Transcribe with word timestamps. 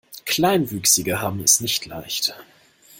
Kleinwüchsige 0.25 1.21
haben 1.21 1.43
es 1.43 1.59
nicht 1.59 1.85
leicht. 1.85 2.33